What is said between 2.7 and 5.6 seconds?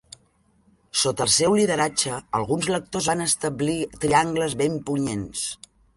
lectors van establir triangles ben punyents.